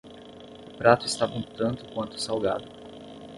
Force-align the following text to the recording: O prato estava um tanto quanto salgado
O 0.67 0.77
prato 0.79 1.05
estava 1.05 1.33
um 1.35 1.43
tanto 1.43 1.85
quanto 1.93 2.19
salgado 2.19 2.65